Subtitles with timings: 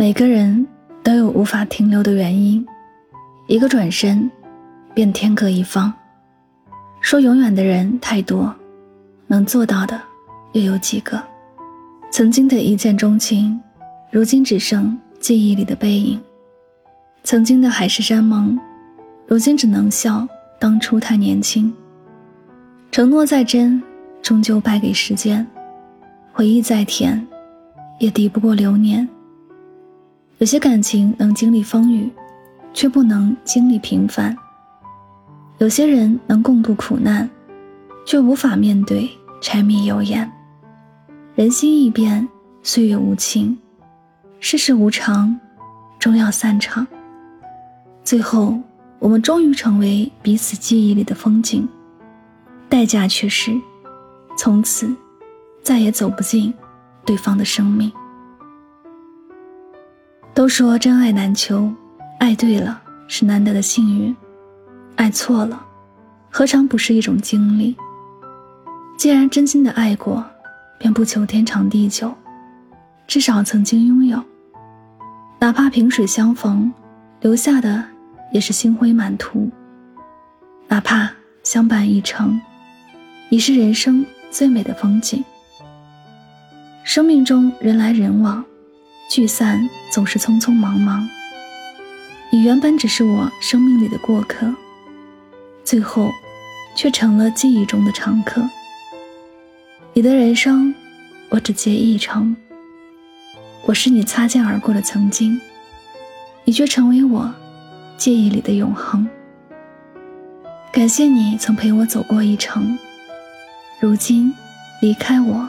[0.00, 0.66] 每个人
[1.02, 2.66] 都有无法停留的原因，
[3.48, 4.30] 一个转身，
[4.94, 5.92] 便天各一方。
[7.02, 8.50] 说永远的人太多，
[9.26, 10.00] 能做到的
[10.52, 11.22] 又有几个？
[12.10, 13.60] 曾经的一见钟情，
[14.10, 16.18] 如今只剩记忆里的背影；
[17.22, 18.58] 曾经的海誓山盟，
[19.26, 20.26] 如今只能笑
[20.58, 21.70] 当初太年轻。
[22.90, 23.82] 承诺再真，
[24.22, 25.44] 终究败给时间；
[26.32, 27.22] 回忆再甜，
[27.98, 29.06] 也抵不过流年。
[30.40, 32.10] 有些感情能经历风雨，
[32.72, 34.34] 却不能经历平凡。
[35.58, 37.28] 有些人能共度苦难，
[38.06, 39.10] 却无法面对
[39.42, 40.32] 柴米油盐。
[41.34, 42.26] 人心易变，
[42.62, 43.58] 岁月无情，
[44.38, 45.38] 世事无常，
[45.98, 46.86] 终要散场。
[48.02, 48.58] 最后，
[48.98, 51.68] 我们终于成为彼此记忆里的风景，
[52.66, 53.52] 代价却是
[54.38, 54.90] 从此
[55.62, 56.54] 再也走不进
[57.04, 57.92] 对方的生命。
[60.40, 61.70] 都说真爱难求，
[62.18, 64.16] 爱对了是难得的幸运。
[64.96, 65.62] 爱错了，
[66.30, 67.76] 何尝不是一种经历？
[68.96, 70.24] 既然真心的爱过，
[70.78, 72.14] 便不求天长地久，
[73.06, 74.18] 至少曾经拥有。
[75.38, 76.72] 哪怕萍水相逢，
[77.20, 77.84] 留下的
[78.32, 79.46] 也是星辉满途；
[80.68, 81.10] 哪怕
[81.42, 82.40] 相伴一程，
[83.28, 85.22] 已是人生最美的风景。
[86.82, 88.42] 生命中人来人往，
[89.10, 91.04] 聚散总是匆匆忙忙。
[92.30, 94.54] 你原本只是我生命里的过客。
[95.64, 96.12] 最后，
[96.76, 98.48] 却成了记忆中的常客。
[99.94, 100.72] 你的人生，
[101.28, 102.36] 我只记一程。
[103.64, 105.40] 我是你擦肩而过的曾经，
[106.44, 107.34] 你却成为我
[107.96, 109.08] 记忆里的永恒。
[110.70, 112.78] 感谢你曾陪我走过一程，
[113.80, 114.32] 如今
[114.80, 115.48] 离开我，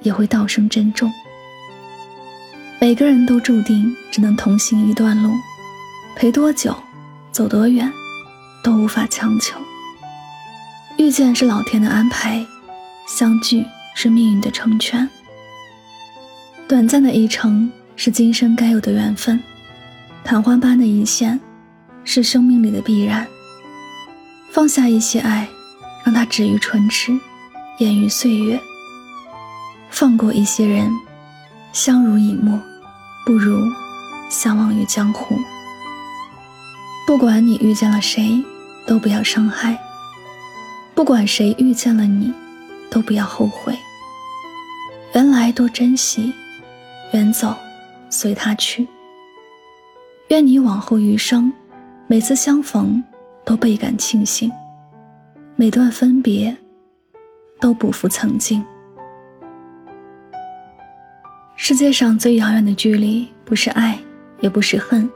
[0.00, 1.12] 也会道声珍重。
[2.80, 5.32] 每个人都注定只能同行一段路，
[6.14, 6.76] 陪多久，
[7.32, 7.92] 走多远。
[8.60, 9.58] 都无法强求。
[10.98, 12.44] 遇见是老天的安排，
[13.06, 13.64] 相聚
[13.94, 15.08] 是命运的成全。
[16.66, 19.40] 短暂的一程是今生该有的缘分，
[20.24, 21.38] 昙花般的一现
[22.04, 23.26] 是生命里的必然。
[24.50, 25.48] 放下一些爱，
[26.04, 27.16] 让它止于唇齿，
[27.78, 28.60] 掩于岁月。
[29.88, 30.92] 放过一些人，
[31.72, 32.60] 相濡以沫，
[33.24, 33.58] 不如
[34.28, 35.36] 相忘于江湖。
[37.06, 38.44] 不管你遇见了谁。
[38.88, 39.78] 都不要伤害。
[40.94, 42.32] 不管谁遇见了你，
[42.88, 43.78] 都不要后悔。
[45.12, 46.32] 原来多珍惜，
[47.12, 47.54] 远走
[48.08, 48.88] 随他去。
[50.28, 51.52] 愿你往后余生，
[52.06, 53.04] 每次相逢
[53.44, 54.50] 都倍感庆幸，
[55.54, 56.56] 每段分别
[57.60, 58.64] 都不负曾经。
[61.68, 63.98] 世界上最遥远的距离，不是爱，
[64.40, 65.06] 也不是恨，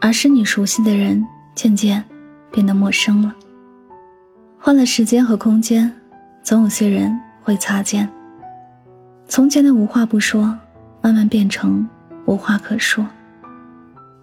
[0.00, 1.22] 而是你熟悉的人
[1.54, 2.02] 渐渐。
[2.50, 3.34] 变得陌生了。
[4.58, 5.94] 换了时间和空间，
[6.42, 8.08] 总有些人会擦肩。
[9.28, 10.58] 从前的无话不说，
[11.02, 11.86] 慢慢变成
[12.24, 13.06] 无话可说。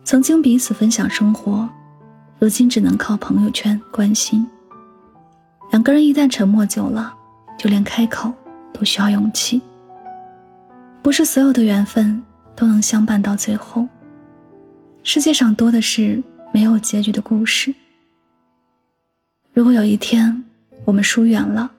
[0.04, 1.70] 曾经彼此分享生活，
[2.40, 4.44] 如今只能靠朋友圈关心。
[5.70, 7.14] 两个人一旦沉默久了，
[7.60, 8.34] 就连开口
[8.74, 9.62] 都需要勇气。
[11.04, 12.24] 不是所有的缘分
[12.56, 13.86] 都能相伴到最后。
[15.04, 17.76] 世界上多的是没有结局的故事。
[19.52, 20.42] 如果有一天
[20.86, 21.70] 我们疏远了，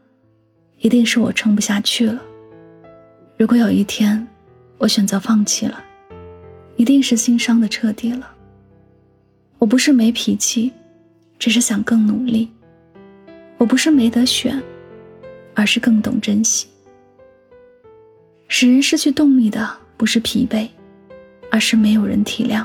[0.81, 2.21] 一定是我撑不下去了；
[3.39, 4.25] 如果有一天
[4.77, 5.83] 我选择放弃了，
[6.77, 8.31] 一定是心伤的彻底了。
[9.59, 10.71] 我不是没脾气，
[11.39, 12.47] 只是想更努力；
[13.57, 14.63] 我不是没得选，
[15.55, 16.67] 而是更懂珍惜。
[18.49, 20.69] 使人失去动力的不是疲惫，
[21.51, 22.65] 而是没有人体谅；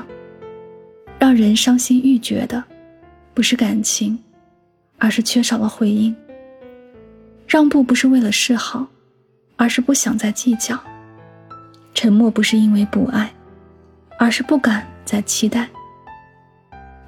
[1.18, 2.62] 让人伤心欲绝的
[3.34, 4.18] 不是感情。
[5.02, 6.14] 而是缺少了回应。
[7.48, 8.86] 让步不是为了示好，
[9.56, 10.78] 而是不想再计较。
[11.94, 13.32] 沉默不是因为不爱，
[14.18, 15.66] 而是不敢再期待。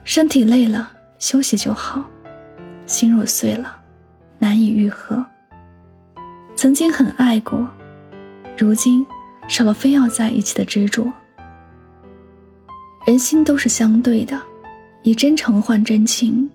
[0.05, 2.01] 身体累了，休息就好；
[2.87, 3.77] 心若碎了，
[4.39, 5.23] 难以愈合。
[6.57, 7.69] 曾经很爱过，
[8.57, 9.05] 如今
[9.49, 11.11] 少了非要在一起的执着。
[13.07, 14.41] 人心都是相对的，
[15.03, 16.49] 以真诚换真情。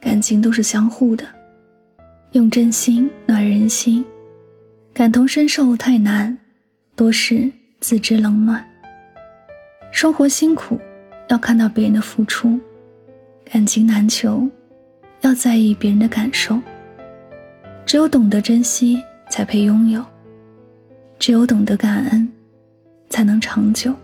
[0.00, 1.24] 感情都是相互的，
[2.32, 4.02] 用真心暖人心，
[4.94, 6.36] 感同身受太难，
[6.96, 7.50] 多是
[7.80, 8.64] 自知冷暖。
[9.92, 10.80] 生活辛苦，
[11.28, 12.58] 要看到别人的付出；
[13.44, 14.48] 感情难求，
[15.20, 16.58] 要在意别人的感受。
[17.84, 20.00] 只有懂得珍惜，才配拥有；
[21.20, 22.26] 只有懂得感恩，
[23.10, 23.94] 才能长久。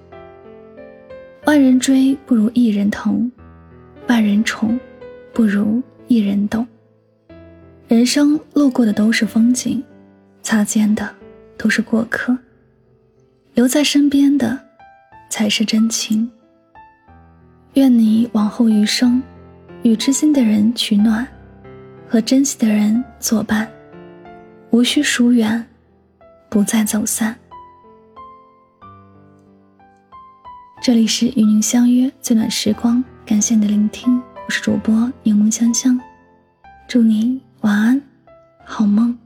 [1.46, 3.32] 万人追不如一人疼，
[4.06, 4.78] 万人宠
[5.32, 6.66] 不如一人懂。
[7.88, 9.82] 人生路过的都是风景，
[10.42, 11.08] 擦肩的
[11.56, 12.36] 都是过客，
[13.54, 14.58] 留在身边的
[15.30, 16.30] 才是真情。
[17.74, 19.22] 愿你往后余生，
[19.82, 21.26] 与知心的人取暖，
[22.06, 23.66] 和珍惜的人作伴，
[24.70, 25.64] 无需疏远，
[26.48, 27.36] 不再走散。
[30.82, 36.00] 这里是与您相约最暖时光，感谢你的聆听，我是主播柠檬香香，
[36.86, 37.40] 祝您。
[37.62, 38.00] 晚安，
[38.64, 39.18] 好梦。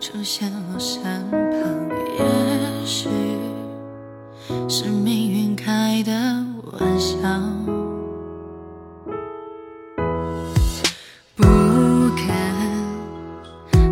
[0.00, 0.78] 出现我。
[0.78, 1.38] 身旁，
[2.18, 3.08] 也许
[4.66, 6.12] 是命运开的
[6.72, 7.18] 玩笑。
[11.36, 11.44] 不
[12.16, 12.26] 敢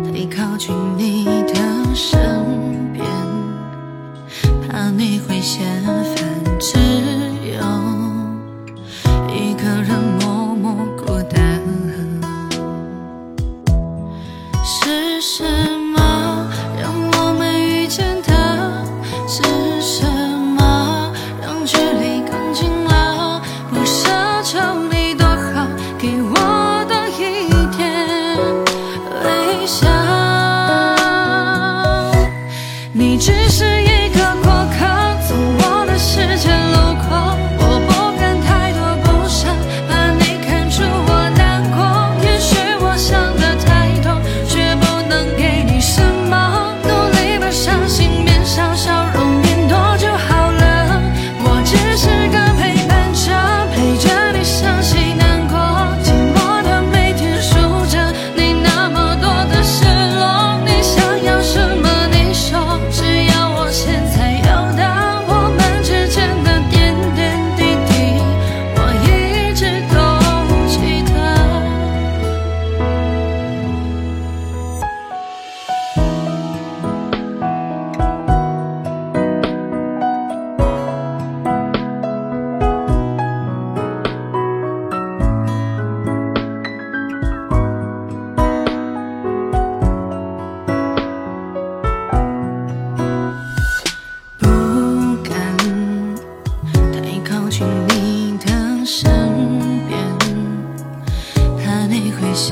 [0.03, 1.53] 太靠近你的
[1.93, 2.19] 身
[2.91, 3.05] 边，
[4.67, 6.17] 怕你会嫌烦，
[6.59, 6.79] 只
[7.53, 7.61] 有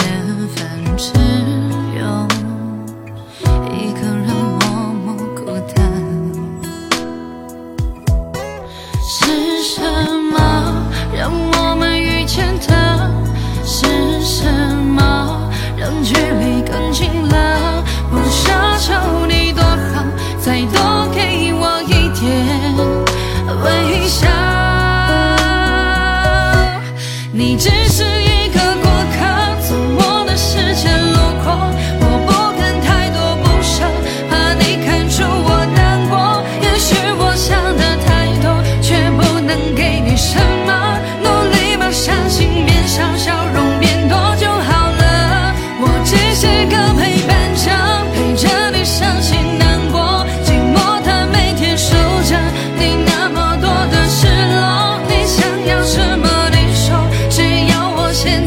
[0.07, 1.12] 千分之
[2.00, 2.47] 有。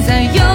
[0.02, 0.49] 在有。